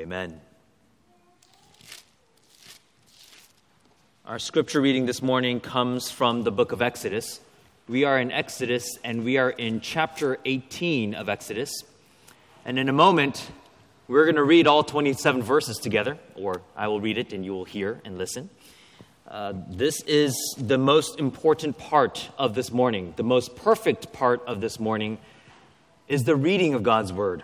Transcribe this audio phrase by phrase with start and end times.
[0.00, 0.40] Amen.
[4.24, 7.38] Our scripture reading this morning comes from the book of Exodus.
[7.86, 11.70] We are in Exodus and we are in chapter 18 of Exodus.
[12.64, 13.50] And in a moment,
[14.08, 17.52] we're going to read all 27 verses together, or I will read it and you
[17.52, 18.48] will hear and listen.
[19.28, 23.12] Uh, this is the most important part of this morning.
[23.16, 25.18] The most perfect part of this morning
[26.08, 27.42] is the reading of God's word.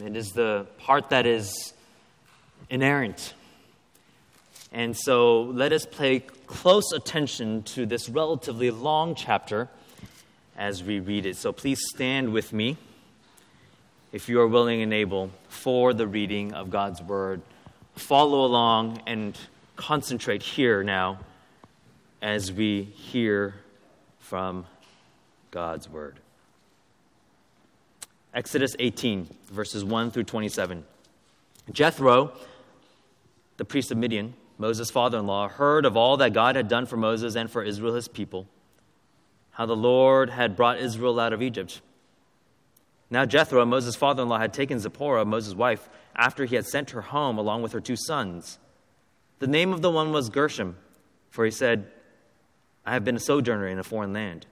[0.00, 1.72] It is the part that is
[2.70, 3.34] inerrant.
[4.72, 9.68] And so let us pay close attention to this relatively long chapter
[10.56, 11.36] as we read it.
[11.36, 12.76] So please stand with me,
[14.12, 17.42] if you are willing and able, for the reading of God's word.
[17.94, 19.36] Follow along and
[19.76, 21.18] concentrate here now
[22.20, 23.54] as we hear
[24.20, 24.66] from
[25.50, 26.16] God's word.
[28.34, 30.84] Exodus 18, verses 1 through 27.
[31.72, 32.32] Jethro,
[33.56, 36.86] the priest of Midian, Moses' father in law, heard of all that God had done
[36.86, 38.46] for Moses and for Israel, his people,
[39.52, 41.80] how the Lord had brought Israel out of Egypt.
[43.10, 46.90] Now, Jethro, Moses' father in law, had taken Zipporah, Moses' wife, after he had sent
[46.90, 48.58] her home along with her two sons.
[49.38, 50.76] The name of the one was Gershom,
[51.30, 51.86] for he said,
[52.84, 54.46] I have been a sojourner in a foreign land.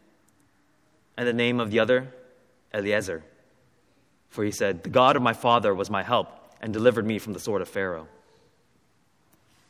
[1.17, 2.13] And the name of the other,
[2.73, 3.25] Eliezer,
[4.29, 6.29] for he said, The God of my father was my help
[6.61, 8.09] and delivered me from the sword of Pharaoh.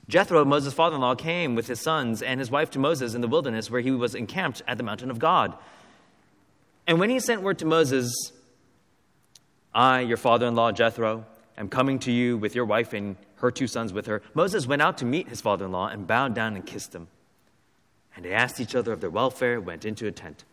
[0.09, 3.21] Jethro, Moses' father in law, came with his sons and his wife to Moses in
[3.21, 5.55] the wilderness where he was encamped at the mountain of God.
[6.87, 8.13] And when he sent word to Moses,
[9.75, 11.25] I, your father in law, Jethro,
[11.57, 14.83] am coming to you with your wife and her two sons with her, Moses went
[14.83, 17.09] out to meet his father in law and bowed down and kissed him.
[18.15, 20.45] And they asked each other of their welfare, went into a tent.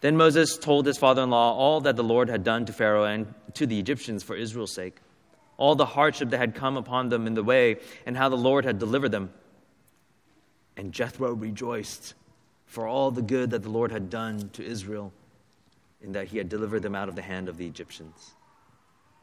[0.00, 3.04] Then Moses told his father in law all that the Lord had done to Pharaoh
[3.04, 4.96] and to the Egyptians for Israel's sake
[5.58, 8.64] all the hardship that had come upon them in the way, and how the Lord
[8.64, 9.32] had delivered them.
[10.76, 12.14] And Jethro rejoiced
[12.66, 15.12] for all the good that the Lord had done to Israel,
[16.02, 18.34] in that he had delivered them out of the hand of the Egyptians.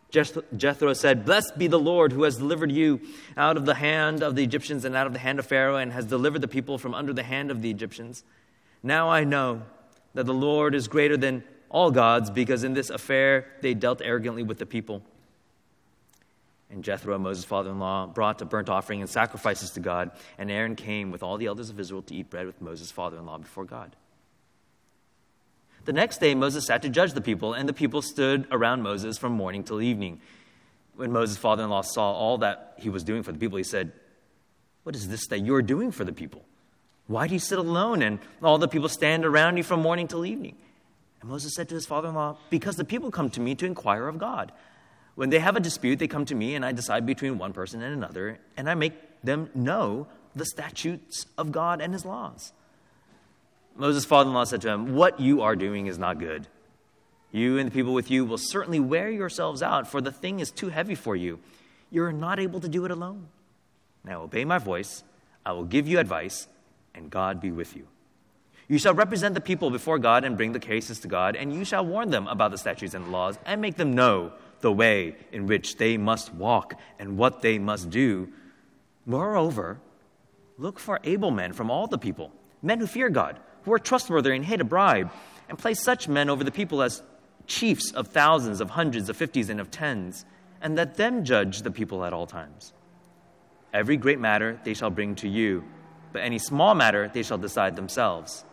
[0.09, 3.01] Jethro said, Blessed be the Lord who has delivered you
[3.35, 5.91] out of the hand of the Egyptians and out of the hand of Pharaoh, and
[5.91, 8.23] has delivered the people from under the hand of the Egyptians.
[8.83, 9.63] Now I know
[10.13, 14.43] that the Lord is greater than all gods, because in this affair they dealt arrogantly
[14.43, 15.01] with the people.
[16.73, 20.09] And Jethro, Moses' father in law, brought a burnt offering and sacrifices to God.
[20.39, 23.17] And Aaron came with all the elders of Israel to eat bread with Moses' father
[23.17, 23.95] in law before God.
[25.85, 29.19] The next day, Moses sat to judge the people, and the people stood around Moses
[29.19, 30.19] from morning till evening.
[30.95, 33.63] When Moses' father in law saw all that he was doing for the people, he
[33.63, 33.91] said,
[34.81, 36.43] What is this that you're doing for the people?
[37.05, 40.25] Why do you sit alone and all the people stand around you from morning till
[40.25, 40.55] evening?
[41.21, 43.65] And Moses said to his father in law, Because the people come to me to
[43.67, 44.51] inquire of God.
[45.15, 47.81] When they have a dispute, they come to me, and I decide between one person
[47.81, 48.93] and another, and I make
[49.23, 52.51] them know the statutes of God and his laws.
[53.75, 56.47] Moses' father in law said to him, What you are doing is not good.
[57.31, 60.51] You and the people with you will certainly wear yourselves out, for the thing is
[60.51, 61.39] too heavy for you.
[61.89, 63.27] You are not able to do it alone.
[64.03, 65.03] Now obey my voice.
[65.45, 66.47] I will give you advice,
[66.93, 67.87] and God be with you.
[68.67, 71.65] You shall represent the people before God and bring the cases to God, and you
[71.65, 74.31] shall warn them about the statutes and laws, and make them know
[74.63, 78.29] the way in which they must walk and what they must do.
[79.05, 79.79] Moreover,
[80.57, 82.31] look for able men from all the people,
[82.63, 85.11] men who fear God, who are trustworthy and hate a bribe,
[85.49, 87.03] and place such men over the people as
[87.45, 90.25] chiefs of thousands, of hundreds, of fifties, and of tens,
[90.61, 92.73] and let them judge the people at all times.
[93.73, 95.65] Every great matter they shall bring to you,
[96.13, 98.45] but any small matter they shall decide themselves.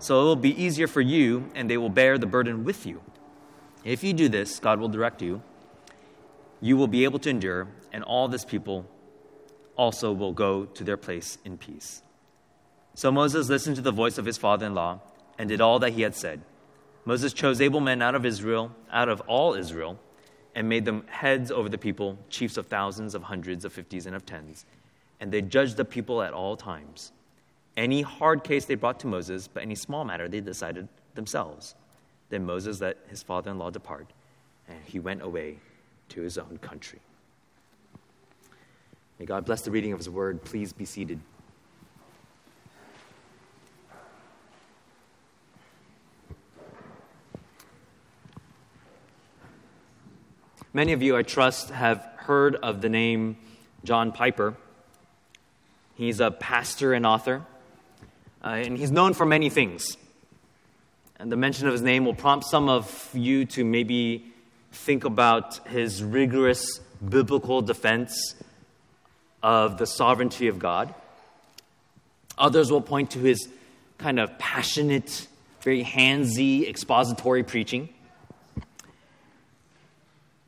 [0.00, 3.00] So it will be easier for you, and they will bear the burden with you.
[3.84, 5.42] If you do this, God will direct you.
[6.60, 8.86] You will be able to endure, and all this people
[9.76, 12.02] also will go to their place in peace.
[12.94, 15.00] So Moses listened to the voice of his father in law
[15.38, 16.40] and did all that he had said.
[17.04, 19.98] Moses chose able men out of Israel, out of all Israel,
[20.54, 24.16] and made them heads over the people, chiefs of thousands, of hundreds, of fifties, and
[24.16, 24.66] of tens.
[25.20, 27.12] And they judged the people at all times.
[27.76, 31.76] Any hard case they brought to Moses, but any small matter they decided themselves.
[32.30, 34.06] Then Moses let his father in law depart,
[34.68, 35.58] and he went away
[36.10, 37.00] to his own country.
[39.18, 40.44] May God bless the reading of his word.
[40.44, 41.20] Please be seated.
[50.72, 53.38] Many of you, I trust, have heard of the name
[53.84, 54.54] John Piper.
[55.94, 57.44] He's a pastor and author,
[58.44, 59.96] uh, and he's known for many things.
[61.18, 64.24] And the mention of his name will prompt some of you to maybe
[64.70, 68.36] think about his rigorous biblical defense
[69.42, 70.94] of the sovereignty of God.
[72.36, 73.48] Others will point to his
[73.98, 75.26] kind of passionate,
[75.62, 77.88] very handsy expository preaching,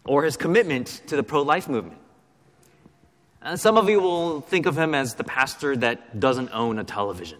[0.04, 1.98] or his commitment to the pro life movement.
[3.42, 6.84] And some of you will think of him as the pastor that doesn't own a
[6.84, 7.38] television.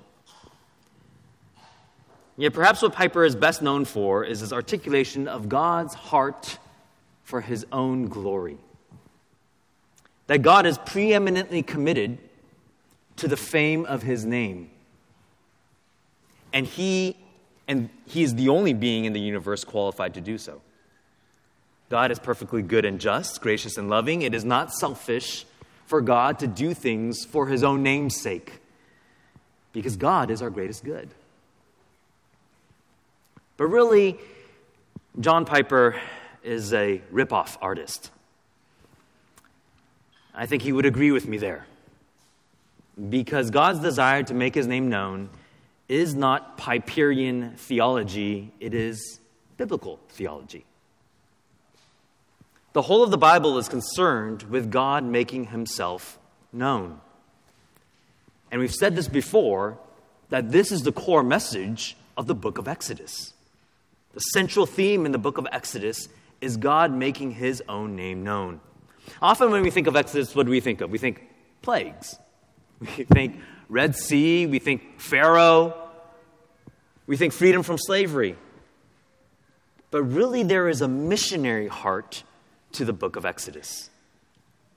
[2.40, 6.56] Yet perhaps what Piper is best known for is his articulation of God's heart
[7.22, 8.56] for his own glory.
[10.26, 12.16] That God is preeminently committed
[13.16, 14.70] to the fame of his name.
[16.50, 17.18] And he
[17.68, 20.62] and he is the only being in the universe qualified to do so.
[21.90, 24.22] God is perfectly good and just, gracious and loving.
[24.22, 25.44] It is not selfish
[25.84, 28.60] for God to do things for his own name's sake,
[29.74, 31.10] because God is our greatest good.
[33.60, 34.16] But really,
[35.20, 36.00] John Piper
[36.42, 38.10] is a ripoff artist.
[40.34, 41.66] I think he would agree with me there.
[43.10, 45.28] Because God's desire to make his name known
[45.90, 49.20] is not Piperian theology, it is
[49.58, 50.64] biblical theology.
[52.72, 56.18] The whole of the Bible is concerned with God making himself
[56.50, 56.98] known.
[58.50, 59.76] And we've said this before
[60.30, 63.34] that this is the core message of the book of Exodus.
[64.12, 66.08] The central theme in the book of Exodus
[66.40, 68.60] is God making his own name known.
[69.22, 70.90] Often, when we think of Exodus, what do we think of?
[70.90, 71.22] We think
[71.62, 72.18] plagues.
[72.80, 74.46] We think Red Sea.
[74.46, 75.90] We think Pharaoh.
[77.06, 78.36] We think freedom from slavery.
[79.90, 82.22] But really, there is a missionary heart
[82.72, 83.90] to the book of Exodus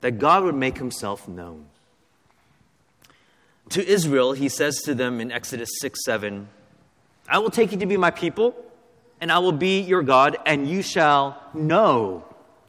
[0.00, 1.66] that God would make himself known.
[3.70, 6.48] To Israel, he says to them in Exodus 6 7,
[7.28, 8.54] I will take you to be my people,
[9.24, 12.24] and I will be your God, and you shall know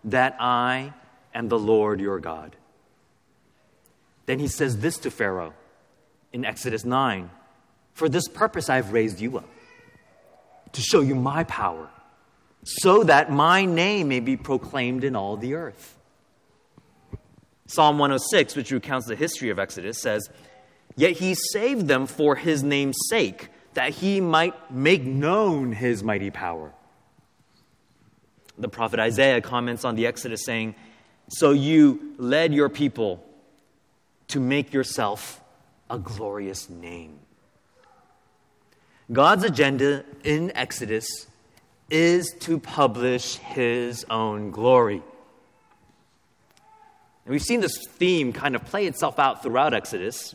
[0.05, 0.93] that I
[1.33, 2.55] am the Lord your God.
[4.25, 5.53] Then he says this to Pharaoh
[6.31, 7.29] in Exodus 9
[7.91, 9.49] For this purpose I have raised you up,
[10.71, 11.89] to show you my power
[12.63, 15.97] so that my name may be proclaimed in all the earth.
[17.67, 20.29] Psalm 106, which recounts the history of Exodus, says,
[20.95, 26.31] Yet he saved them for his name's sake, that he might make known his mighty
[26.31, 26.73] power.
[28.57, 30.75] The prophet Isaiah comments on the Exodus saying,
[31.29, 33.23] So you led your people
[34.29, 35.41] to make yourself
[35.89, 37.19] a glorious name.
[39.11, 41.27] God's agenda in Exodus
[41.89, 45.03] is to publish his own glory.
[47.25, 50.33] And we've seen this theme kind of play itself out throughout Exodus.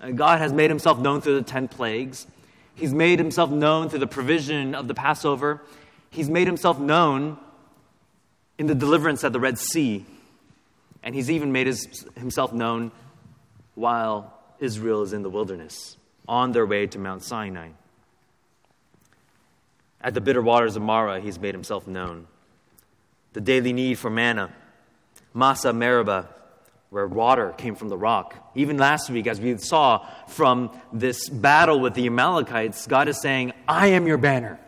[0.00, 2.26] Uh, God has made himself known through the 10 plagues.
[2.74, 5.62] He's made himself known through the provision of the Passover.
[6.10, 7.38] He's made himself known
[8.58, 10.04] in the deliverance at the Red Sea.
[11.02, 12.92] And he's even made his, himself known
[13.74, 15.96] while Israel is in the wilderness
[16.28, 17.70] on their way to Mount Sinai.
[20.02, 22.26] At the bitter waters of Marah, he's made himself known.
[23.32, 24.50] The daily need for manna,
[25.34, 26.28] Massah Meribah,
[26.90, 28.34] where water came from the rock.
[28.54, 33.52] Even last week, as we saw from this battle with the Amalekites, God is saying,
[33.66, 34.58] I am your banner.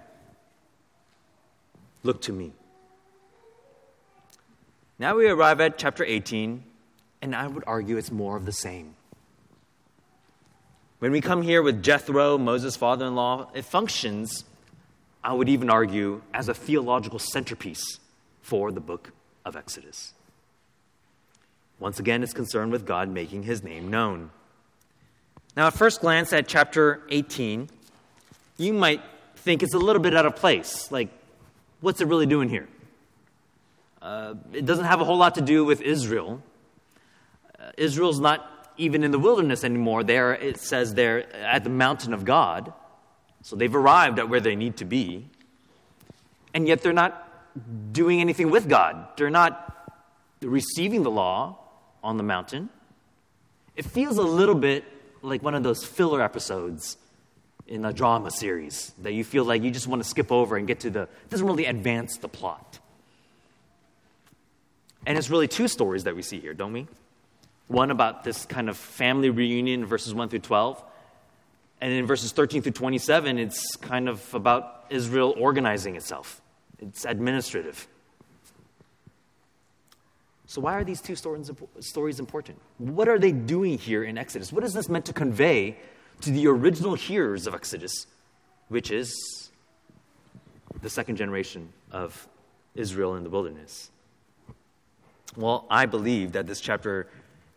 [2.04, 2.52] Look to me.
[4.98, 6.62] Now we arrive at chapter 18,
[7.22, 8.94] and I would argue it's more of the same.
[11.00, 14.44] When we come here with Jethro, Moses' father in law, it functions
[15.24, 18.00] I would even argue, as a theological centerpiece
[18.40, 19.12] for the book
[19.44, 20.14] of Exodus.
[21.82, 24.30] Once again, it's concerned with God making his name known.
[25.56, 27.68] Now, at first glance at chapter 18,
[28.56, 29.02] you might
[29.34, 30.92] think it's a little bit out of place.
[30.92, 31.08] Like,
[31.80, 32.68] what's it really doing here?
[34.00, 36.40] Uh, it doesn't have a whole lot to do with Israel.
[37.58, 40.04] Uh, Israel's not even in the wilderness anymore.
[40.04, 42.72] There, it says they're at the mountain of God.
[43.42, 45.26] So they've arrived at where they need to be,
[46.54, 49.04] and yet they're not doing anything with God.
[49.16, 49.98] They're not
[50.40, 51.58] receiving the law
[52.02, 52.68] on the mountain.
[53.76, 54.84] It feels a little bit
[55.22, 56.96] like one of those filler episodes
[57.66, 60.66] in a drama series that you feel like you just want to skip over and
[60.66, 62.78] get to the, it doesn't really advance the plot.
[65.06, 66.86] And it's really two stories that we see here, don't we?
[67.68, 70.82] One about this kind of family reunion, verses 1 through 12,
[71.80, 76.40] and in verses 13 through 27, it's kind of about Israel organizing itself,
[76.78, 77.88] it's administrative.
[80.52, 82.60] So, why are these two stories important?
[82.76, 84.52] What are they doing here in Exodus?
[84.52, 85.78] What is this meant to convey
[86.20, 88.06] to the original hearers of Exodus,
[88.68, 89.50] which is
[90.82, 92.28] the second generation of
[92.74, 93.90] Israel in the wilderness?
[95.38, 97.08] Well, I believe that this chapter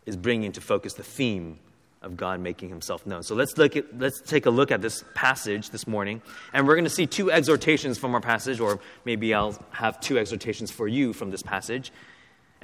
[0.06, 1.58] is bringing into focus the theme
[2.00, 3.22] of God making himself known.
[3.24, 6.22] So let's look at, let's take a look at this passage this morning,
[6.54, 10.18] and we're going to see two exhortations from our passage, or maybe I'll have two
[10.18, 11.92] exhortations for you from this passage.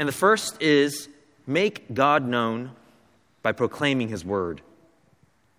[0.03, 1.09] And the first is
[1.47, 2.73] make God known
[3.41, 4.61] by proclaiming his word.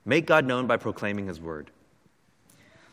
[0.03, 1.71] Make God known by proclaiming his word.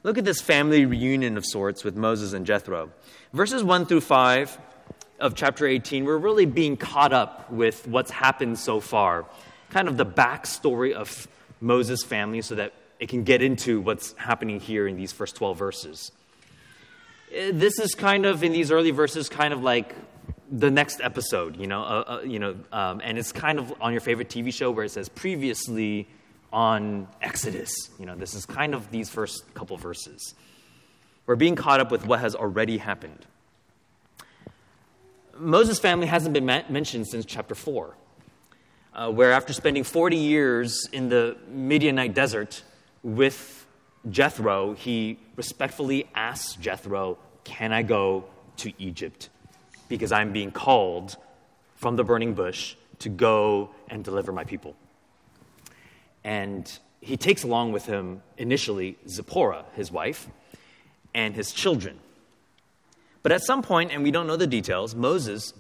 [0.05, 2.93] Look at this family reunion of sorts with Moses and Jethro.
[3.33, 4.59] Verses 1 through 5
[5.19, 9.27] of chapter 18, we're really being caught up with what's happened so far,
[9.71, 11.27] kind of the backstory of
[11.61, 15.59] Moses' family so that it can get into what's happening here in these first 12
[15.59, 16.13] verses.
[17.37, 19.97] Uh, this is kind of, in these early verses, kind of like
[20.51, 23.93] the next episode, you know, uh, uh, you know um, and it's kind of on
[23.93, 26.09] your favorite TV show where it says previously
[26.53, 27.73] on Exodus.
[27.99, 30.35] You know, this is kind of these first couple verses.
[31.27, 33.27] We're being caught up with what has already happened.
[35.39, 37.95] Moses' family hasn't been mentioned since chapter 4,
[38.93, 42.63] uh, where after spending 40 years in the Midianite desert
[43.03, 43.65] with
[44.11, 48.25] Jethro, he respectfully asks Jethro, Can I go
[48.59, 49.31] to Egypt?
[49.91, 51.19] Because I'm being called
[51.77, 54.75] from the burning bush to go and deliver my people.
[56.25, 56.71] And
[57.01, 60.29] he takes along with him initially Zipporah, his wife,
[61.15, 61.99] and his children.
[63.23, 65.53] But at some point, and we don't know the details, Moses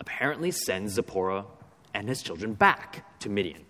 [0.00, 1.44] apparently sends Zipporah
[1.94, 3.64] and his children back to Midian.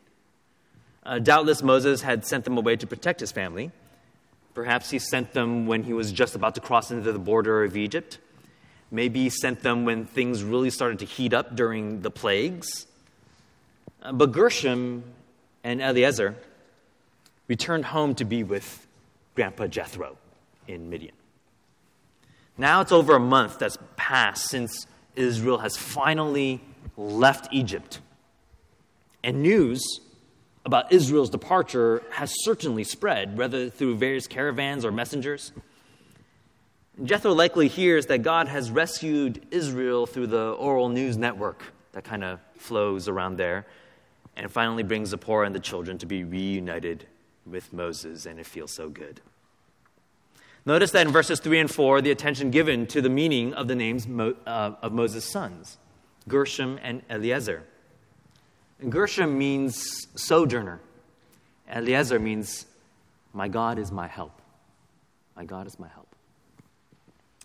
[1.05, 3.71] Uh, doubtless Moses had sent them away to protect his family.
[4.55, 7.77] Perhaps he sent them when he was just about to cross into the border of
[7.77, 8.19] Egypt.
[8.91, 12.87] Maybe sent them when things really started to heat up during the plagues.
[14.03, 15.05] Uh, but Gershom
[15.65, 16.37] and Eliezer
[17.49, 18.87] returned home to be with
[19.35, 20.17] Grandpa Jethro
[20.69, 21.15] in Midian.
[22.59, 26.61] Now it's over a month that's passed since Israel has finally
[26.97, 28.01] left Egypt.
[29.23, 30.01] And news
[30.65, 35.53] about Israel's departure has certainly spread, whether through various caravans or messengers.
[37.05, 41.63] Jethro likely hears that God has rescued Israel through the oral news network
[41.93, 43.67] that kind of flows around there,
[44.37, 47.07] and finally brings Zipporah and the children to be reunited
[47.47, 49.21] with Moses, and it feels so good.
[50.65, 53.75] Notice that in verses 3 and 4, the attention given to the meaning of the
[53.75, 54.07] names
[54.47, 55.79] uh, of Moses' sons,
[56.29, 57.63] Gershom and Eliezer.
[58.81, 60.81] And Gershom means sojourner.
[61.71, 62.67] Eliezer means,
[63.33, 64.43] my God is my help.
[65.37, 66.06] My God is my help.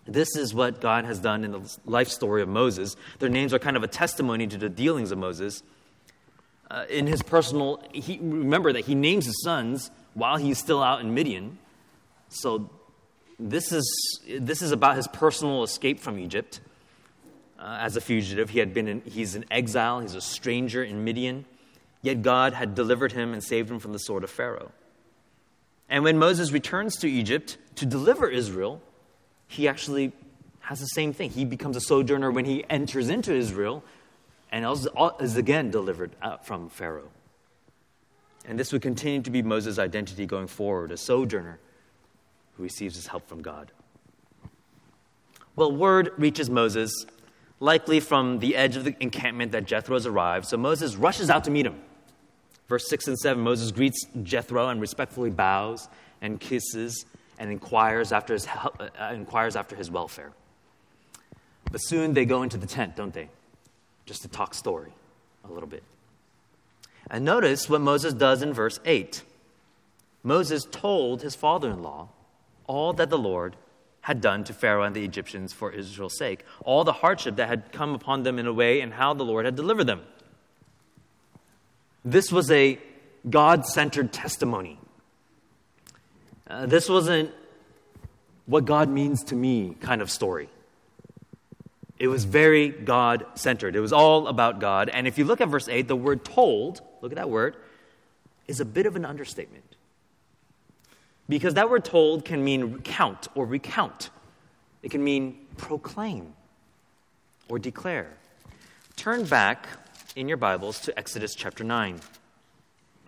[0.05, 2.95] This is what God has done in the life story of Moses.
[3.19, 5.63] Their names are kind of a testimony to the dealings of Moses.
[6.69, 11.01] Uh, in his personal, he, remember that he names his sons while he's still out
[11.01, 11.57] in Midian.
[12.29, 12.69] So
[13.39, 16.61] this is, this is about his personal escape from Egypt
[17.59, 18.49] uh, as a fugitive.
[18.49, 21.45] He had been in, he's in exile, he's a stranger in Midian,
[22.01, 24.71] yet God had delivered him and saved him from the sword of Pharaoh.
[25.89, 28.81] And when Moses returns to Egypt to deliver Israel,
[29.51, 30.13] he actually
[30.61, 31.29] has the same thing.
[31.29, 33.83] He becomes a sojourner when he enters into Israel
[34.49, 34.65] and
[35.19, 36.11] is again delivered
[36.43, 37.09] from Pharaoh.
[38.47, 41.59] And this would continue to be Moses' identity going forward, a sojourner
[42.55, 43.73] who receives his help from God.
[45.57, 47.05] Well, word reaches Moses,
[47.59, 51.43] likely from the edge of the encampment that Jethro has arrived, so Moses rushes out
[51.43, 51.75] to meet him.
[52.69, 55.89] Verse 6 and 7 Moses greets Jethro and respectfully bows
[56.21, 57.05] and kisses
[57.41, 60.31] and inquires after his, uh, inquires after his welfare.
[61.71, 63.29] But soon they go into the tent, don't they?
[64.05, 64.93] Just to talk story
[65.43, 65.81] a little bit.
[67.09, 69.23] And notice what Moses does in verse 8.
[70.21, 72.09] Moses told his father in law
[72.67, 73.55] all that the Lord
[74.01, 77.71] had done to Pharaoh and the Egyptians for Israel's sake, all the hardship that had
[77.71, 80.01] come upon them in a way, and how the Lord had delivered them.
[82.05, 82.77] This was a
[83.27, 84.77] God centered testimony.
[86.51, 87.31] Uh, this wasn't
[88.45, 90.49] what God means to me kind of story.
[91.97, 93.73] It was very God centered.
[93.75, 94.89] It was all about God.
[94.89, 97.55] And if you look at verse 8, the word told, look at that word,
[98.47, 99.77] is a bit of an understatement.
[101.29, 104.09] Because that word told can mean recount or recount,
[104.83, 106.33] it can mean proclaim
[107.47, 108.11] or declare.
[108.97, 109.67] Turn back
[110.17, 112.01] in your Bibles to Exodus chapter 9.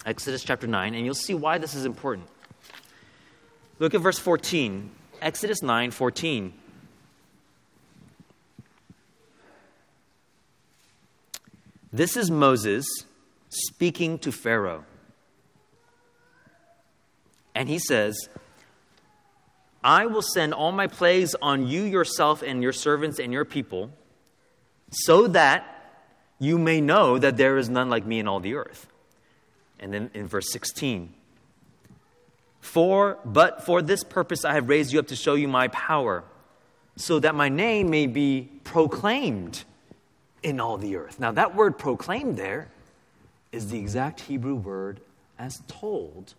[0.06, 2.30] Exodus chapter 9, and you'll see why this is important.
[3.80, 4.92] Look at verse 14.
[5.22, 6.54] Exodus 9 14.
[11.92, 12.86] This is Moses
[13.50, 14.84] speaking to Pharaoh.
[17.54, 18.30] And he says,
[19.84, 23.92] I will send all my plagues on you yourself and your servants and your people,
[24.90, 26.00] so that
[26.40, 28.88] you may know that there is none like me in all the earth.
[29.80, 31.14] And then in verse 16,
[32.64, 36.24] for but for this purpose I have raised you up to show you my power,
[36.96, 39.66] so that my name may be proclaimed
[40.42, 41.20] in all the earth.
[41.20, 42.70] Now that word proclaimed there
[43.52, 45.02] is the exact Hebrew word
[45.38, 46.36] as told.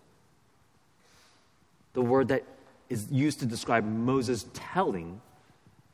[1.92, 2.44] The word that
[2.88, 5.20] is used to describe Moses telling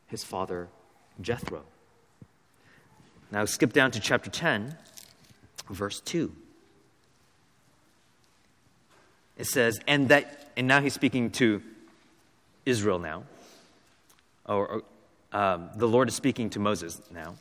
[0.07, 0.69] his father
[1.21, 1.65] Jethro.
[3.33, 4.77] Now skip down to chapter 10,
[5.69, 6.33] verse 2.
[9.41, 11.63] It says, and that, and now he's speaking to
[12.67, 13.23] Israel now,
[14.45, 14.83] or,
[15.33, 17.37] um, the Lord is speaking to Moses now,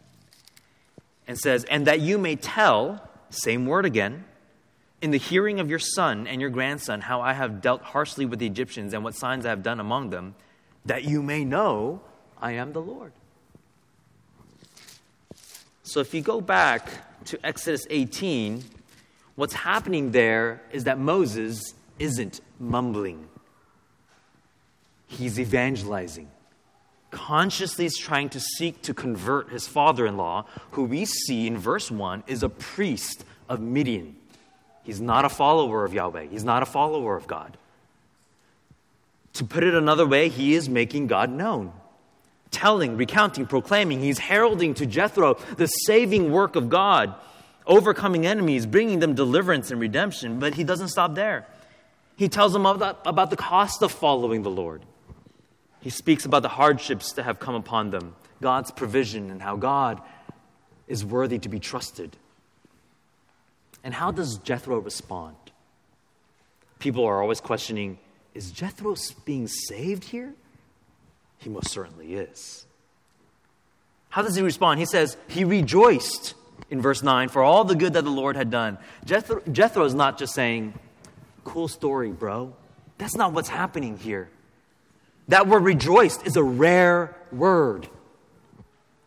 [1.28, 4.24] and says, and that you may tell, same word again,
[5.02, 8.40] in the hearing of your son and your grandson, how I have dealt harshly with
[8.40, 10.36] the Egyptians and what signs I have done among them,
[10.86, 12.00] that you may know
[12.42, 13.12] I am the Lord.
[15.84, 16.88] So if you go back
[17.26, 18.64] to Exodus 18,
[19.36, 23.28] what's happening there is that Moses isn't mumbling,
[25.08, 26.30] he's evangelizing.
[27.12, 31.58] Consciously is trying to seek to convert his father in law, who we see in
[31.58, 34.16] verse 1 is a priest of Midian.
[34.84, 37.58] He's not a follower of Yahweh, he's not a follower of God.
[39.34, 41.72] To put it another way, he is making God known.
[42.52, 47.14] Telling, recounting, proclaiming, he's heralding to Jethro the saving work of God,
[47.68, 51.46] overcoming enemies, bringing them deliverance and redemption, but he doesn't stop there.
[52.20, 54.84] He tells them about, the cost of following the Lord.
[55.80, 60.02] He speaks about the hardships that have come upon them, God's provision, and how God
[60.86, 62.18] is worthy to be trusted.
[63.86, 65.38] And how does Jethro respond?
[66.80, 67.98] People are always questioning
[68.34, 70.34] is Jethro being saved here?
[71.38, 72.66] He most certainly is.
[74.10, 74.82] How does he respond?
[74.82, 76.34] He says, He rejoiced
[76.70, 78.78] in verse 9 for all the good that the Lord had done.
[79.06, 80.74] Jethro, Jethro is not just saying,
[81.44, 82.54] Cool story, bro.
[82.98, 84.30] That's not what's happening here.
[85.28, 87.88] That word rejoiced is a rare word.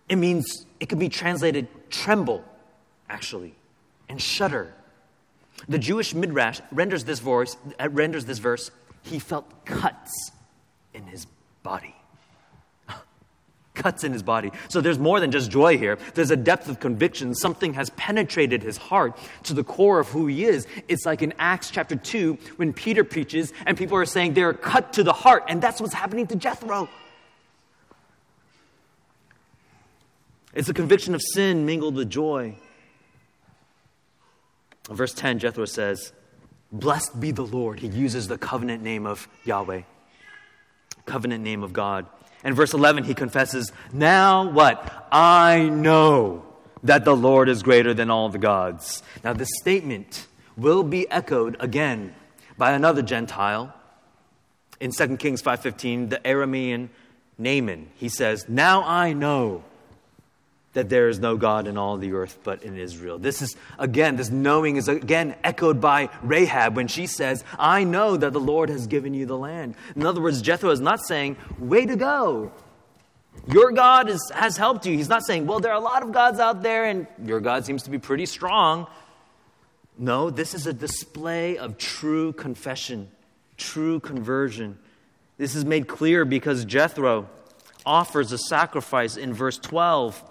[0.08, 2.44] It means, it could be translated tremble,
[3.08, 3.54] actually
[4.12, 4.72] and shudder.
[5.68, 8.70] The Jewish midrash renders this verse, uh, renders this verse
[9.02, 10.30] he felt cuts
[10.92, 11.26] in his
[11.62, 11.96] body.
[13.82, 14.52] Cuts in his body.
[14.68, 15.98] So there's more than just joy here.
[16.14, 17.34] There's a depth of conviction.
[17.34, 20.68] Something has penetrated his heart to the core of who he is.
[20.86, 24.92] It's like in Acts chapter 2 when Peter preaches and people are saying they're cut
[24.94, 25.44] to the heart.
[25.48, 26.88] And that's what's happening to Jethro.
[30.54, 32.56] It's a conviction of sin mingled with joy.
[34.88, 36.12] Verse 10, Jethro says,
[36.70, 37.80] Blessed be the Lord.
[37.80, 39.82] He uses the covenant name of Yahweh,
[41.04, 42.06] covenant name of God.
[42.44, 45.08] And verse 11, he confesses, Now what?
[45.12, 46.44] I know
[46.82, 49.02] that the Lord is greater than all the gods.
[49.22, 50.26] Now, this statement
[50.56, 52.14] will be echoed again
[52.58, 53.74] by another Gentile
[54.80, 56.88] in 2 Kings 5.15, the Aramean
[57.38, 57.90] Naaman.
[57.94, 59.64] He says, Now I know
[60.74, 63.18] that there is no God in all the earth but in Israel.
[63.18, 68.16] This is, again, this knowing is again echoed by Rahab when she says, I know
[68.16, 69.74] that the Lord has given you the land.
[69.94, 72.52] In other words, Jethro is not saying, Way to go.
[73.48, 74.96] Your God is, has helped you.
[74.96, 77.66] He's not saying, Well, there are a lot of gods out there and your God
[77.66, 78.86] seems to be pretty strong.
[79.98, 83.10] No, this is a display of true confession,
[83.58, 84.78] true conversion.
[85.36, 87.28] This is made clear because Jethro
[87.84, 90.22] offers a sacrifice in verse 12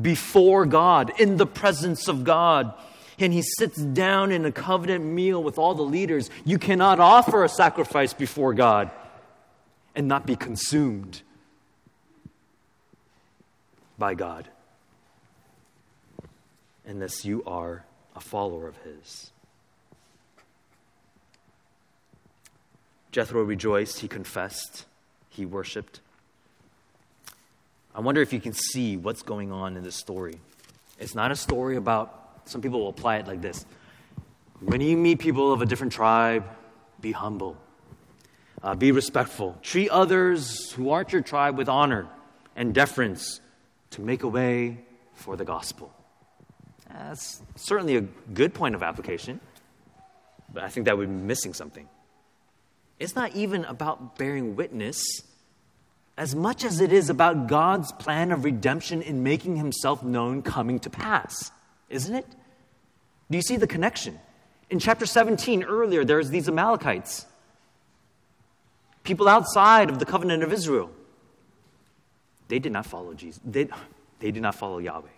[0.00, 2.74] before God, in the presence of God.
[3.18, 6.30] And he sits down in a covenant meal with all the leaders.
[6.44, 8.90] You cannot offer a sacrifice before God
[9.94, 11.22] and not be consumed
[13.98, 14.48] by God
[16.86, 17.84] unless you are
[18.16, 19.30] a follower of his.
[23.12, 24.86] Jethro rejoiced, he confessed,
[25.28, 26.00] he worshiped.
[27.94, 30.38] I wonder if you can see what's going on in this story.
[30.98, 33.66] It's not a story about, some people will apply it like this
[34.64, 36.44] when you meet people of a different tribe,
[37.00, 37.56] be humble,
[38.62, 42.06] uh, be respectful, treat others who aren't your tribe with honor
[42.54, 43.40] and deference
[43.90, 44.78] to make a way
[45.14, 45.92] for the gospel.
[46.88, 49.40] That's certainly a good point of application,
[50.52, 51.88] but I think that would be missing something.
[53.00, 55.22] It's not even about bearing witness
[56.22, 60.78] as much as it is about God's plan of redemption in making himself known coming
[60.78, 61.50] to pass,
[61.90, 62.24] isn't it?
[63.28, 64.20] Do you see the connection?
[64.70, 67.26] In chapter 17, earlier, there's these Amalekites.
[69.02, 70.92] people outside of the covenant of Israel.
[72.46, 73.40] They did not follow Jesus.
[73.44, 73.66] They,
[74.20, 75.08] they did not follow Yahweh.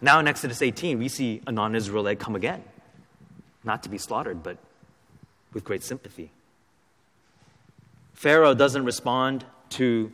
[0.00, 2.64] Now in Exodus 18, we see a non Israelite come again,
[3.62, 4.56] not to be slaughtered, but
[5.52, 6.30] with great sympathy.
[8.14, 10.10] Pharaoh doesn't respond to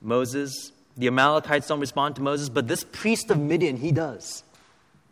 [0.00, 0.72] Moses.
[0.96, 4.42] The Amalekites don't respond to Moses, but this priest of Midian, he does.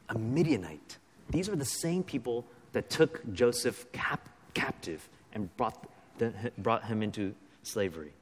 [0.09, 0.99] A Midianite.
[1.29, 7.03] These were the same people that took Joseph cap- captive and brought, the, brought him
[7.03, 8.13] into slavery.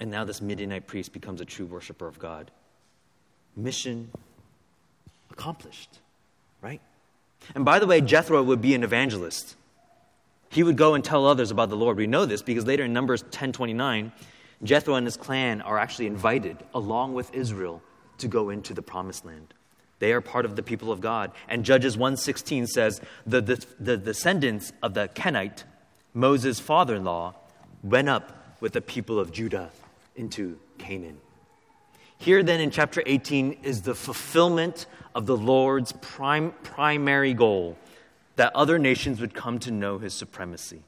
[0.00, 2.50] And now this Midianite priest becomes a true worshiper of God.
[3.54, 4.10] Mission
[5.30, 5.98] accomplished,
[6.60, 6.80] right?
[7.54, 9.56] And by the way, Jethro would be an evangelist.
[10.52, 11.96] He would go and tell others about the Lord.
[11.96, 14.12] We know this because later in Numbers 10:29,
[14.62, 17.82] Jethro and his clan are actually invited along with Israel
[18.18, 19.54] to go into the promised land.
[19.98, 21.32] They are part of the people of God.
[21.48, 25.64] And Judges 1:16 says, the, the, the descendants of the Kenite,
[26.12, 27.34] Moses' father-in-law,
[27.82, 29.70] went up with the people of Judah
[30.16, 31.18] into Canaan.
[32.18, 37.78] Here, then, in chapter 18, is the fulfillment of the Lord's primary goal
[38.36, 40.82] that other nations would come to know his supremacy.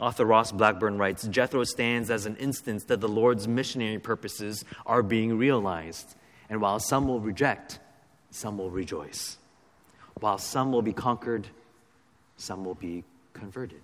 [0.00, 5.02] Author Ross Blackburn writes Jethro stands as an instance that the Lord's missionary purposes are
[5.02, 6.14] being realized.
[6.48, 7.78] And while some will reject,
[8.30, 9.36] some will rejoice.
[10.20, 11.46] While some will be conquered,
[12.36, 13.80] some will be converted.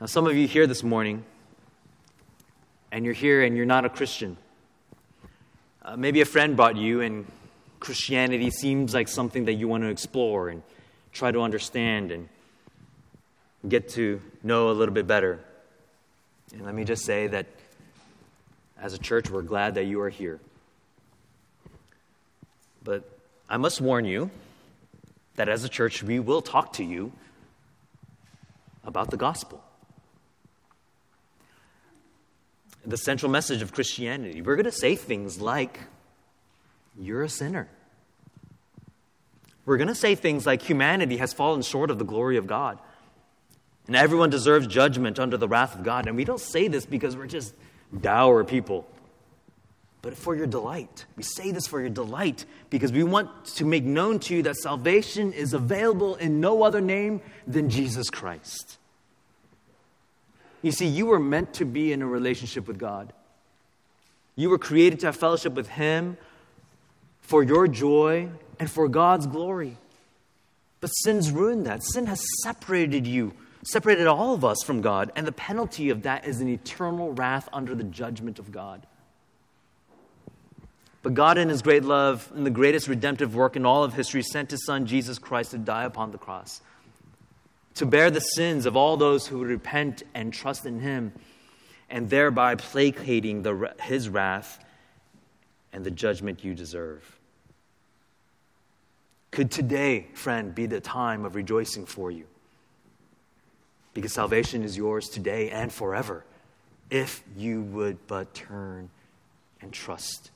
[0.00, 1.24] Now, some of you here this morning,
[2.92, 4.36] and you're here and you're not a Christian.
[5.84, 7.26] Uh, maybe a friend brought you, and
[7.80, 10.62] Christianity seems like something that you want to explore and
[11.12, 12.28] try to understand and
[13.68, 15.40] get to know a little bit better.
[16.52, 17.46] And let me just say that
[18.80, 20.40] as a church, we're glad that you are here.
[22.84, 23.04] But
[23.48, 24.30] I must warn you
[25.36, 27.12] that as a church, we will talk to you
[28.84, 29.62] about the gospel.
[32.86, 34.40] The central message of Christianity.
[34.40, 35.80] We're going to say things like,
[36.98, 37.68] You're a sinner.
[39.64, 42.78] We're going to say things like, Humanity has fallen short of the glory of God.
[43.86, 46.06] And everyone deserves judgment under the wrath of God.
[46.06, 47.54] And we don't say this because we're just
[48.00, 48.86] dour people
[50.02, 51.06] but for your delight.
[51.16, 54.56] We say this for your delight because we want to make known to you that
[54.56, 58.78] salvation is available in no other name than Jesus Christ.
[60.62, 63.12] You see, you were meant to be in a relationship with God.
[64.36, 66.16] You were created to have fellowship with Him
[67.28, 69.76] for your joy and for God's glory.
[70.80, 71.82] But sin's ruined that.
[71.84, 76.26] Sin has separated you, separated all of us from God, and the penalty of that
[76.26, 78.86] is an eternal wrath under the judgment of God.
[81.02, 84.22] But God, in His great love and the greatest redemptive work in all of history,
[84.22, 86.62] sent His Son, Jesus Christ, to die upon the cross,
[87.74, 91.12] to bear the sins of all those who repent and trust in Him,
[91.90, 94.64] and thereby placating the, His wrath
[95.72, 97.17] and the judgment you deserve.
[99.30, 102.26] Could today, friend, be the time of rejoicing for you?
[103.94, 106.24] Because salvation is yours today and forever
[106.90, 108.90] if you would but turn
[109.60, 110.30] and trust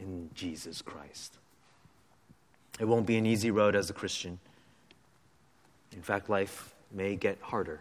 [0.00, 1.38] in Jesus Christ.
[2.80, 4.38] It won't be an easy road as a Christian.
[5.92, 7.80] In fact, life may get harder,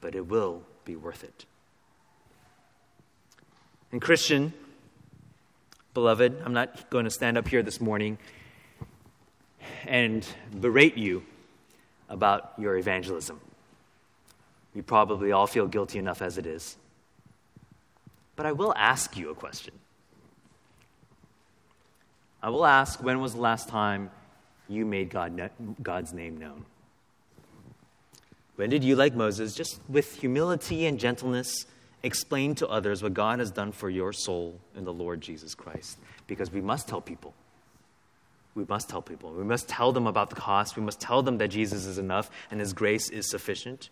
[0.00, 1.44] but it will be worth it.
[3.90, 4.52] And, Christian,
[5.92, 8.18] beloved, I'm not going to stand up here this morning
[9.86, 10.26] and
[10.60, 11.22] berate you
[12.08, 13.40] about your evangelism.
[14.74, 16.76] We probably all feel guilty enough as it is.
[18.36, 19.74] But I will ask you a question.
[22.42, 24.10] I will ask, when was the last time
[24.68, 25.50] you made God,
[25.82, 26.64] God's name known?
[28.56, 31.66] When did you, like Moses, just with humility and gentleness,
[32.02, 35.98] explain to others what God has done for your soul in the Lord Jesus Christ?
[36.26, 37.34] Because we must tell people.
[38.54, 39.32] We must tell people.
[39.32, 40.76] We must tell them about the cost.
[40.76, 43.88] We must tell them that Jesus is enough and His grace is sufficient.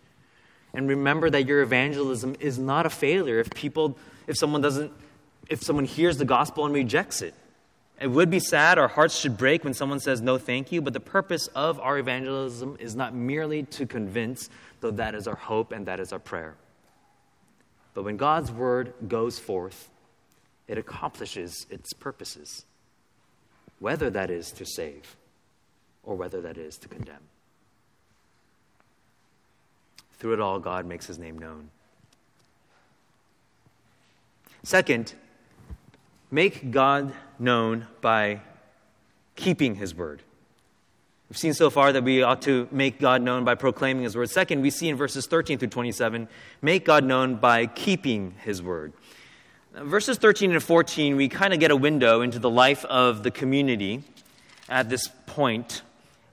[0.74, 3.96] And remember that your evangelism is not a failure if people,
[4.26, 4.92] if someone doesn't,
[5.48, 7.34] if someone hears the gospel and rejects it.
[8.00, 10.94] It would be sad, our hearts should break when someone says no thank you, but
[10.94, 14.48] the purpose of our evangelism is not merely to convince,
[14.80, 16.54] though that is our hope and that is our prayer.
[17.92, 19.90] But when God's word goes forth,
[20.66, 22.64] it accomplishes its purposes,
[23.80, 25.16] whether that is to save
[26.04, 27.16] or whether that is to condemn.
[30.18, 31.70] Through it all, God makes his name known.
[34.62, 35.14] Second,
[36.30, 38.40] Make God known by
[39.34, 40.22] keeping his word.
[41.28, 44.30] We've seen so far that we ought to make God known by proclaiming His word.
[44.30, 46.28] Second, we see in verses 13 through 27,
[46.60, 48.92] make God known by keeping His word.
[49.72, 53.30] Verses 13 and 14, we kind of get a window into the life of the
[53.30, 54.02] community
[54.68, 55.82] at this point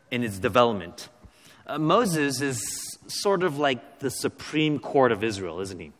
[0.10, 1.08] in its development.
[1.68, 5.92] Uh, Moses is sort of like the Supreme Court of Israel, isn't he?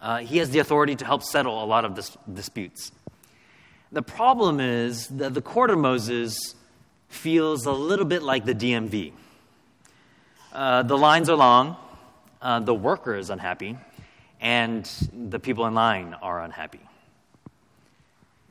[0.00, 2.90] Uh, he has the authority to help settle a lot of dis- disputes.
[3.92, 6.54] The problem is that the court of Moses
[7.08, 9.12] feels a little bit like the DMV.
[10.54, 11.76] Uh, the lines are long,
[12.40, 13.76] uh, the worker is unhappy,
[14.40, 16.80] and the people in line are unhappy.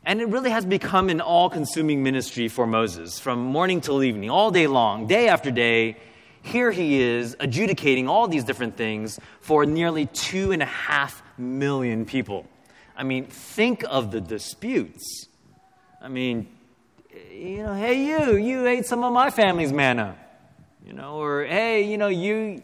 [0.05, 4.29] And it really has become an all consuming ministry for Moses from morning till evening,
[4.29, 5.97] all day long, day after day.
[6.41, 12.05] Here he is adjudicating all these different things for nearly two and a half million
[12.05, 12.47] people.
[12.95, 15.27] I mean, think of the disputes.
[16.01, 16.47] I mean,
[17.31, 20.15] you know, hey, you, you ate some of my family's manna.
[20.85, 22.63] You know, or hey, you know, you,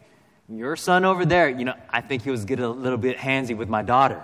[0.49, 3.55] your son over there, you know, I think he was getting a little bit handsy
[3.55, 4.21] with my daughter.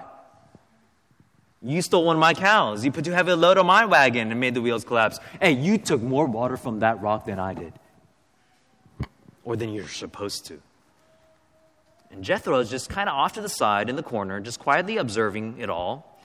[1.61, 2.85] You stole one of my cows.
[2.85, 5.19] You put too heavy a load on my wagon and made the wheels collapse.
[5.41, 7.73] Hey, you took more water from that rock than I did.
[9.43, 10.61] Or than you're supposed to.
[12.11, 14.97] And Jethro is just kind of off to the side in the corner, just quietly
[14.97, 16.19] observing it all,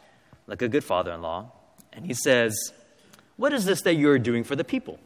[0.47, 1.51] like a good father in law.
[1.93, 2.73] And he says,
[3.37, 4.99] What is this that you're doing for the people?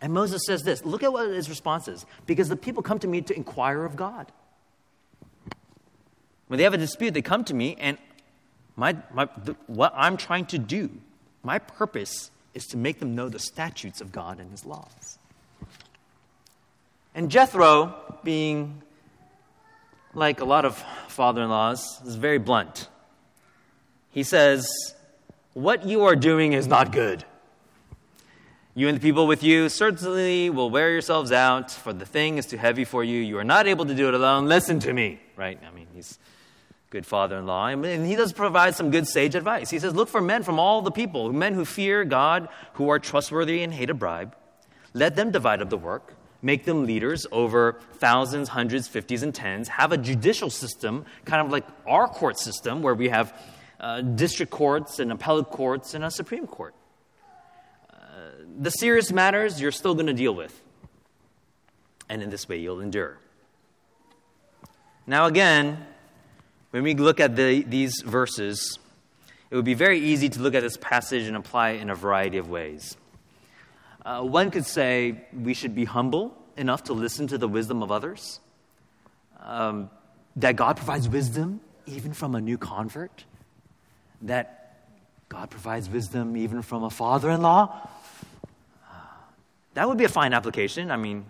[0.00, 3.08] And Moses says this look at what his response is because the people come to
[3.08, 4.30] me to inquire of God.
[6.46, 7.98] When they have a dispute, they come to me, and
[8.74, 10.90] my, my, the, what I'm trying to do,
[11.42, 15.18] my purpose is to make them know the statutes of God and his laws.
[17.14, 18.82] And Jethro, being
[20.14, 20.76] like a lot of
[21.08, 22.88] father in laws, is very blunt.
[24.10, 24.94] He says,
[25.52, 27.24] What you are doing is not good.
[28.78, 32.46] You and the people with you certainly will wear yourselves out, for the thing is
[32.46, 33.20] too heavy for you.
[33.20, 34.46] You are not able to do it alone.
[34.46, 35.18] Listen to me.
[35.34, 35.58] Right?
[35.66, 36.16] I mean, he's
[36.88, 37.66] good father in law.
[37.66, 39.68] And he does provide some good sage advice.
[39.68, 43.00] He says, Look for men from all the people, men who fear God, who are
[43.00, 44.36] trustworthy and hate a bribe.
[44.94, 49.66] Let them divide up the work, make them leaders over thousands, hundreds, fifties, and tens.
[49.66, 53.36] Have a judicial system, kind of like our court system, where we have
[53.80, 56.76] uh, district courts and appellate courts and a Supreme Court.
[58.60, 60.60] The serious matters you're still going to deal with.
[62.08, 63.18] And in this way, you'll endure.
[65.06, 65.86] Now, again,
[66.70, 68.78] when we look at the, these verses,
[69.50, 71.94] it would be very easy to look at this passage and apply it in a
[71.94, 72.96] variety of ways.
[74.04, 77.92] Uh, one could say we should be humble enough to listen to the wisdom of
[77.92, 78.40] others,
[79.40, 79.88] um,
[80.36, 83.24] that God provides wisdom even from a new convert,
[84.22, 84.58] that
[85.28, 87.88] God provides wisdom even from a father in law.
[89.74, 90.90] That would be a fine application.
[90.90, 91.24] I mean,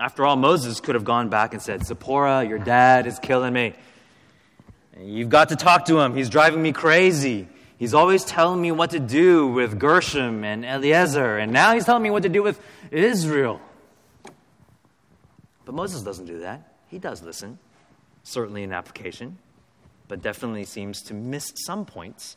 [0.00, 3.74] after all, Moses could have gone back and said, Zipporah, your dad is killing me.
[5.00, 6.14] You've got to talk to him.
[6.14, 7.48] He's driving me crazy.
[7.76, 12.02] He's always telling me what to do with Gershom and Eliezer, and now he's telling
[12.02, 13.60] me what to do with Israel.
[15.64, 16.72] But Moses doesn't do that.
[16.88, 17.58] He does listen,
[18.22, 19.38] certainly in application,
[20.06, 22.36] but definitely seems to miss some points.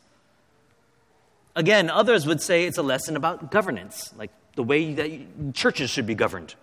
[1.55, 6.07] Again, others would say it's a lesson about governance, like the way that churches should
[6.07, 6.55] be governed.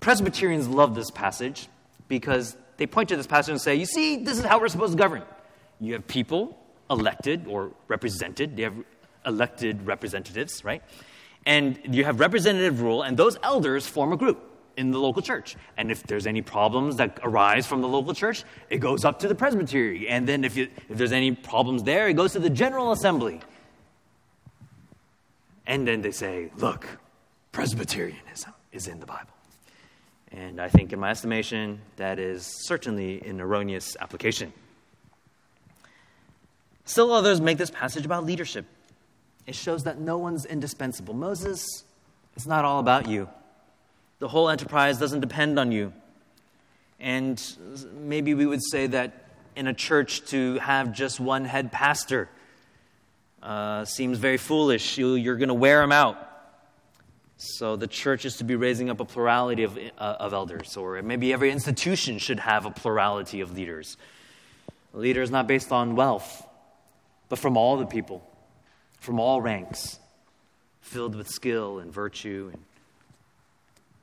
[0.00, 1.68] Presbyterians love this passage
[2.06, 4.92] because they point to this passage and say, You see, this is how we're supposed
[4.92, 5.22] to govern.
[5.80, 6.56] You have people
[6.90, 8.74] elected or represented, they have
[9.24, 10.82] elected representatives, right?
[11.46, 15.56] And you have representative rule, and those elders form a group in the local church.
[15.78, 19.28] And if there's any problems that arise from the local church, it goes up to
[19.28, 20.08] the presbytery.
[20.08, 23.40] And then if, you, if there's any problems there, it goes to the general assembly.
[25.66, 26.86] And then they say, look,
[27.52, 29.32] Presbyterianism is in the Bible.
[30.32, 34.52] And I think, in my estimation, that is certainly an erroneous application.
[36.84, 38.64] Still, others make this passage about leadership.
[39.46, 41.14] It shows that no one's indispensable.
[41.14, 41.64] Moses,
[42.36, 43.28] it's not all about you.
[44.20, 45.92] The whole enterprise doesn't depend on you.
[47.00, 47.42] And
[47.94, 49.24] maybe we would say that
[49.56, 52.28] in a church to have just one head pastor
[53.42, 54.98] uh, seems very foolish.
[54.98, 56.29] You, you're going to wear him out.
[57.42, 61.00] So the church is to be raising up a plurality of, uh, of elders, or
[61.00, 63.96] maybe every institution should have a plurality of leaders.
[64.92, 66.46] A leader is not based on wealth,
[67.30, 68.22] but from all the people,
[68.98, 69.98] from all ranks,
[70.82, 72.50] filled with skill and virtue.
[72.52, 72.62] And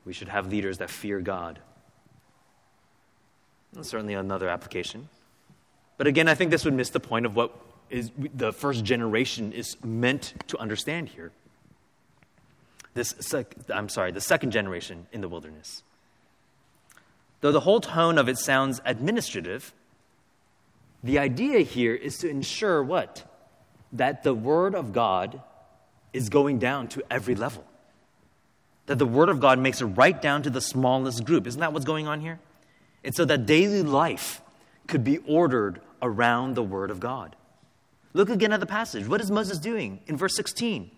[0.04, 1.60] we should have leaders that fear God.
[3.74, 5.10] That's certainly another application.
[6.00, 7.56] But again, I think this would miss the point of what
[7.92, 11.32] is the first generation is meant to understand here.
[12.98, 15.84] This sec- I'm sorry, the second generation in the wilderness.
[17.40, 19.72] Though the whole tone of it sounds administrative,
[21.04, 23.24] the idea here is to ensure what?
[23.94, 25.42] That the Word of God
[26.12, 27.64] is going down to every level.
[28.88, 31.46] That the Word of God makes it right down to the smallest group.
[31.46, 32.40] Isn't that what's going on here?
[33.04, 34.42] It's so that daily life
[34.88, 37.36] could be ordered around the Word of God.
[38.14, 39.08] Look again at the passage.
[39.08, 40.90] What is Moses doing in verse 16?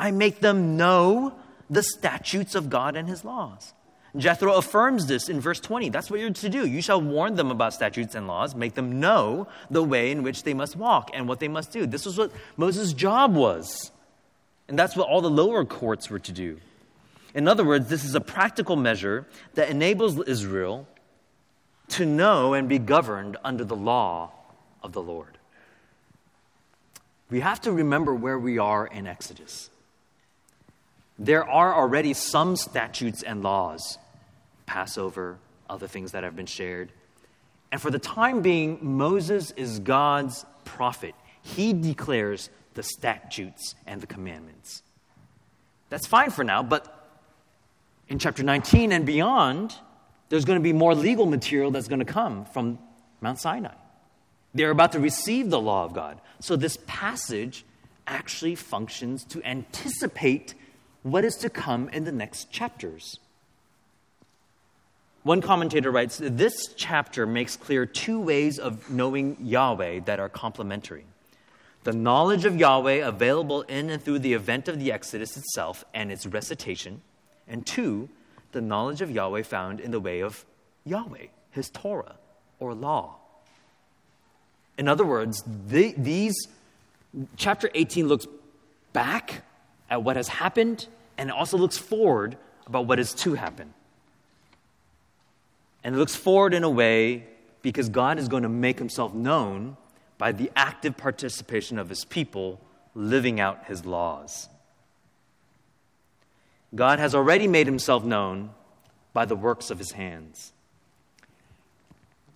[0.00, 1.34] I make them know
[1.68, 3.74] the statutes of God and his laws.
[4.16, 5.90] Jethro affirms this in verse 20.
[5.90, 6.66] That's what you're to do.
[6.66, 10.42] You shall warn them about statutes and laws, make them know the way in which
[10.42, 11.84] they must walk and what they must do.
[11.86, 13.92] This was what Moses' job was.
[14.68, 16.58] And that's what all the lower courts were to do.
[17.34, 20.88] In other words, this is a practical measure that enables Israel
[21.88, 24.30] to know and be governed under the law
[24.82, 25.36] of the Lord.
[27.28, 29.70] We have to remember where we are in Exodus.
[31.20, 33.98] There are already some statutes and laws,
[34.64, 36.92] Passover, other things that have been shared.
[37.70, 41.14] And for the time being, Moses is God's prophet.
[41.42, 44.82] He declares the statutes and the commandments.
[45.90, 47.12] That's fine for now, but
[48.08, 49.74] in chapter 19 and beyond,
[50.30, 52.78] there's going to be more legal material that's going to come from
[53.20, 53.74] Mount Sinai.
[54.54, 56.18] They're about to receive the law of God.
[56.40, 57.66] So this passage
[58.06, 60.54] actually functions to anticipate
[61.02, 63.18] what is to come in the next chapters.
[65.22, 71.04] One commentator writes this chapter makes clear two ways of knowing Yahweh that are complementary
[71.84, 76.12] the knowledge of Yahweh available in and through the event of the Exodus itself and
[76.12, 77.00] its recitation,
[77.48, 78.08] and two,
[78.52, 80.44] the knowledge of Yahweh found in the way of
[80.84, 82.16] Yahweh, his Torah
[82.58, 83.16] or law.
[84.76, 86.34] In other words, the, these
[87.36, 88.26] chapter 18 looks
[88.92, 89.42] back
[89.90, 90.86] at what has happened
[91.18, 93.74] and it also looks forward about what is to happen.
[95.84, 97.24] And it looks forward in a way
[97.60, 99.76] because God is going to make himself known
[100.16, 102.60] by the active participation of his people
[102.94, 104.48] living out his laws.
[106.74, 108.50] God has already made himself known
[109.12, 110.52] by the works of his hands.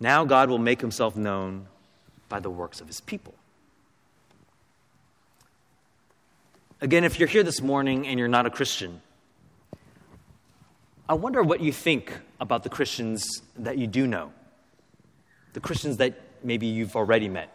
[0.00, 1.66] Now God will make himself known
[2.28, 3.34] by the works of his people.
[6.84, 9.00] Again, if you're here this morning and you're not a Christian,
[11.08, 14.34] I wonder what you think about the Christians that you do know,
[15.54, 17.48] the Christians that maybe you've already met.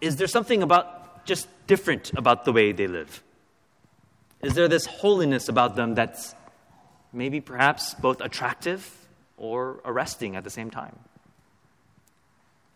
[0.00, 3.24] Is there something about just different about the way they live?
[4.40, 6.32] Is there this holiness about them that's
[7.12, 8.88] maybe perhaps both attractive
[9.36, 10.96] or arresting at the same time?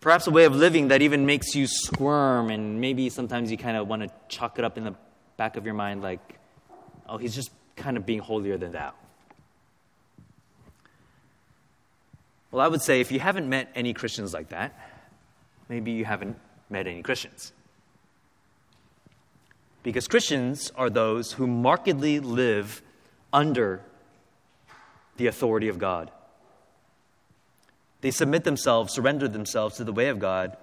[0.00, 3.76] Perhaps a way of living that even makes you squirm, and maybe sometimes you kind
[3.76, 4.94] of want to chalk it up in the
[5.36, 6.38] back of your mind like,
[7.08, 8.92] oh, he's just kind of being holier than thou.
[12.50, 14.72] Well, I would say if you haven't met any Christians like that,
[15.68, 16.38] maybe you haven't
[16.70, 17.52] met any Christians.
[19.82, 22.82] Because Christians are those who markedly live
[23.32, 23.82] under
[25.16, 26.10] the authority of God.
[28.00, 30.56] They submit themselves, surrender themselves to the way of God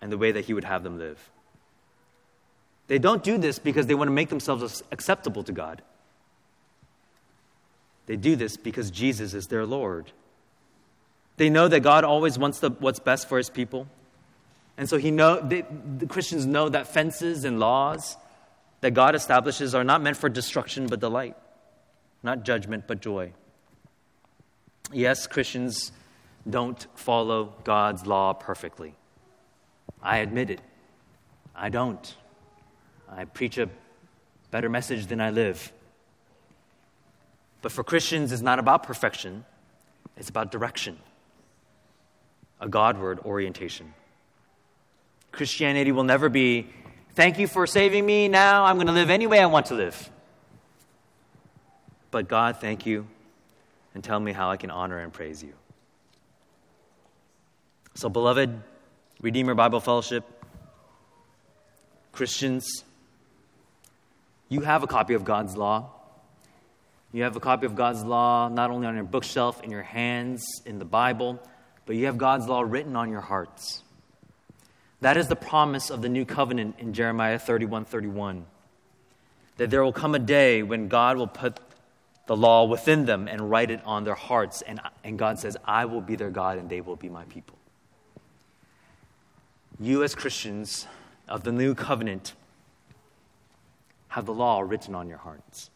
[0.00, 1.30] and the way that He would have them live.
[2.88, 5.82] They don't do this because they want to make themselves acceptable to God.
[8.06, 10.12] They do this because Jesus is their Lord.
[11.36, 13.86] They know that God always wants the, what's best for His people.
[14.78, 15.64] And so he know, they,
[15.98, 18.16] the Christians know that fences and laws
[18.80, 21.36] that God establishes are not meant for destruction but delight,
[22.22, 23.32] not judgment but joy.
[24.92, 25.92] Yes, Christians
[26.48, 28.94] don't follow God's law perfectly.
[30.02, 30.60] I admit it.
[31.54, 32.14] I don't.
[33.10, 33.68] I preach a
[34.50, 35.72] better message than I live.
[37.60, 39.44] But for Christians, it's not about perfection,
[40.16, 40.96] it's about direction,
[42.60, 43.92] a Godward orientation.
[45.32, 46.68] Christianity will never be,
[47.14, 49.74] thank you for saving me, now I'm going to live any way I want to
[49.74, 50.10] live.
[52.10, 53.06] But God, thank you
[53.94, 55.54] and tell me how I can honor and praise you.
[57.94, 58.62] So, beloved
[59.20, 60.24] Redeemer Bible Fellowship,
[62.12, 62.84] Christians,
[64.48, 65.90] you have a copy of God's law.
[67.12, 70.44] You have a copy of God's law not only on your bookshelf, in your hands,
[70.66, 71.40] in the Bible,
[71.86, 73.82] but you have God's law written on your hearts.
[75.00, 78.46] That is the promise of the new covenant in Jeremiah 31 31.
[79.56, 81.58] That there will come a day when God will put
[82.28, 84.62] the law within them and write it on their hearts.
[84.62, 87.56] And, and God says, I will be their God and they will be my people.
[89.80, 90.86] You, as Christians
[91.26, 92.34] of the new covenant,
[94.08, 95.70] have the law written on your hearts.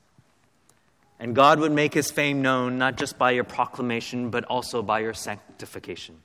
[1.18, 5.00] And God would make his fame known not just by your proclamation, but also by
[5.00, 6.16] your sanctification.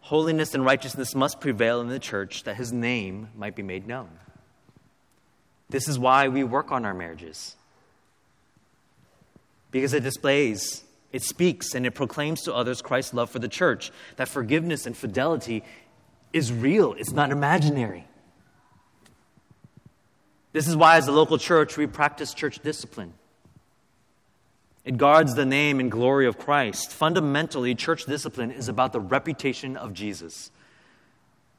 [0.00, 4.10] Holiness and righteousness must prevail in the church that his name might be made known.
[5.70, 7.56] This is why we work on our marriages.
[9.74, 13.90] Because it displays, it speaks, and it proclaims to others Christ's love for the church,
[14.14, 15.64] that forgiveness and fidelity
[16.32, 18.06] is real, it's not imaginary.
[20.52, 23.14] This is why, as a local church, we practice church discipline.
[24.84, 26.92] It guards the name and glory of Christ.
[26.92, 30.52] Fundamentally, church discipline is about the reputation of Jesus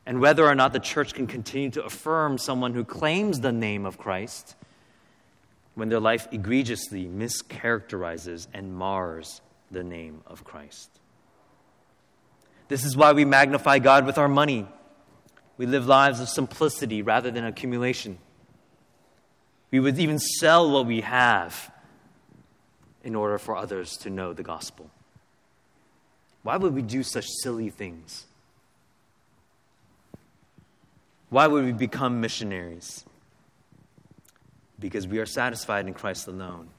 [0.06, 3.86] and whether or not the church can continue to affirm someone who claims the name
[3.86, 4.56] of Christ
[5.76, 10.90] when their life egregiously mischaracterizes and mars the name of Christ.
[12.68, 14.68] This is why we magnify God with our money.
[15.58, 18.18] We live lives of simplicity rather than accumulation.
[19.72, 21.72] We would even sell what we have
[23.04, 24.90] in order for others to know the gospel.
[26.44, 28.26] Why would we do such silly things?
[31.30, 33.04] Why would we become missionaries?
[34.80, 36.70] Because we are satisfied in Christ alone,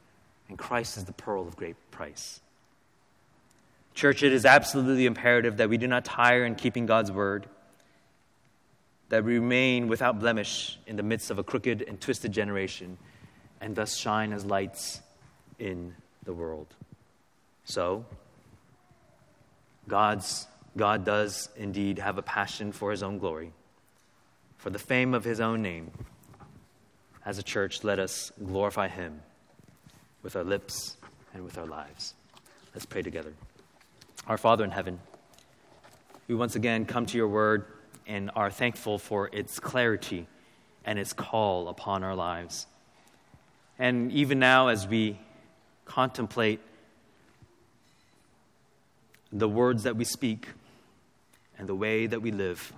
[0.48, 2.40] and Christ is the pearl of great price.
[3.94, 7.46] Church, it is absolutely imperative that we do not tire in keeping God's word
[9.08, 12.98] that we remain without blemish in the midst of a crooked and twisted generation,
[13.60, 15.00] and thus shine as lights
[15.58, 15.94] in
[16.24, 16.66] the world.
[17.64, 18.04] So,
[19.86, 23.52] God's, God does indeed have a passion for his own glory,
[24.58, 25.92] for the fame of his own name.
[27.26, 29.20] As a church, let us glorify him
[30.22, 30.96] with our lips
[31.34, 32.14] and with our lives.
[32.72, 33.32] Let's pray together.
[34.28, 35.00] Our Father in heaven,
[36.28, 37.64] we once again come to your word
[38.06, 40.28] and are thankful for its clarity
[40.84, 42.68] and its call upon our lives.
[43.76, 45.18] And even now, as we
[45.84, 46.60] contemplate
[49.32, 50.46] the words that we speak
[51.58, 52.72] and the way that we live,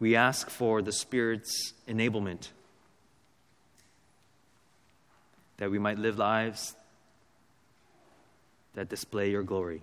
[0.00, 2.48] we ask for the Spirit's enablement
[5.58, 6.74] that we might live lives
[8.74, 9.82] that display your glory.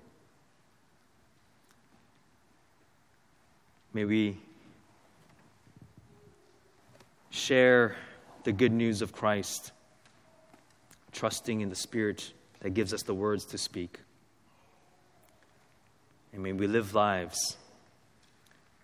[3.93, 4.37] May we
[7.29, 7.95] share
[8.43, 9.71] the good news of Christ,
[11.11, 13.99] trusting in the Spirit that gives us the words to speak.
[16.31, 17.57] And may we live lives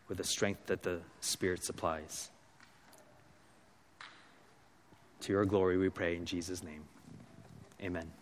[0.08, 2.30] with the strength that the Spirit supplies.
[5.22, 6.84] To your glory, we pray in Jesus' name.
[7.82, 8.19] Amen.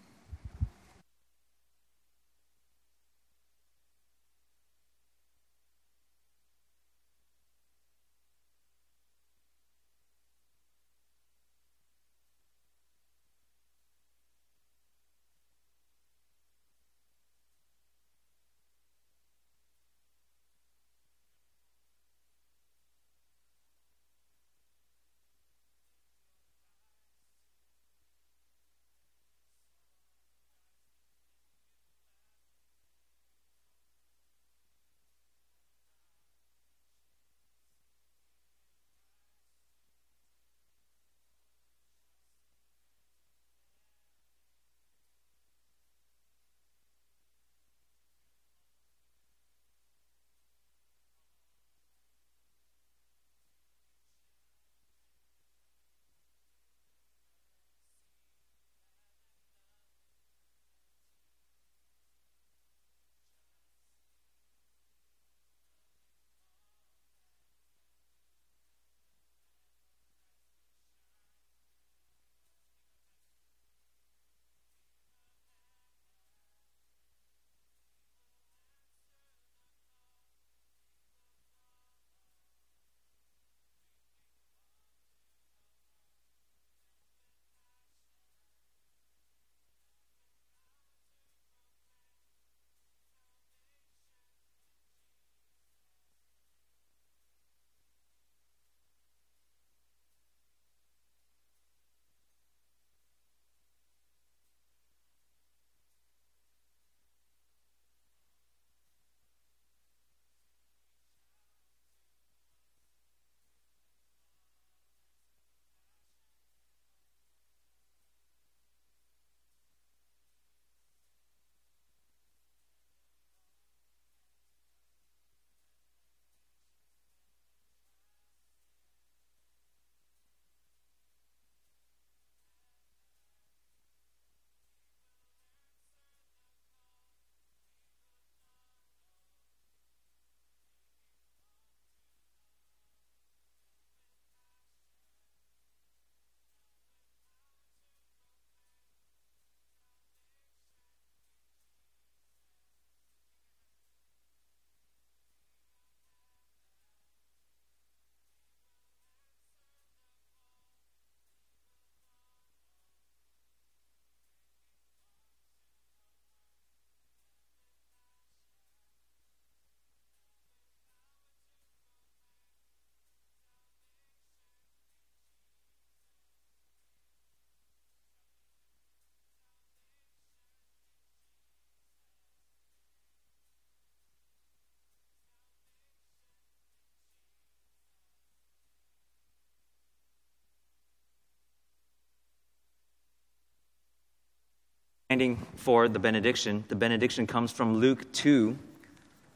[195.10, 198.58] Standing for the benediction, the benediction comes from Luke 2,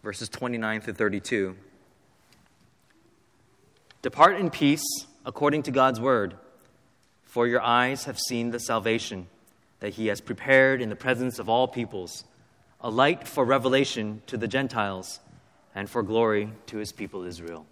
[0.04, 1.56] verses 29 through 32.
[4.02, 4.84] Depart in peace
[5.26, 6.36] according to God's word,
[7.24, 9.28] for your eyes have seen the salvation
[9.80, 12.26] that he has prepared in the presence of all peoples,
[12.82, 15.22] a light for revelation to the Gentiles
[15.74, 17.66] and for glory to his people Israel.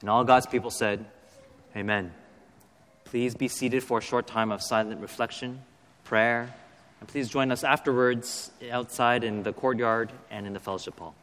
[0.00, 1.04] And all God's people said,
[1.74, 2.12] Amen.
[3.02, 5.62] Please be seated for a short time of silent reflection,
[6.04, 6.54] prayer,
[7.06, 11.14] please join us afterwards outside in the courtyard and in the fellowship hall.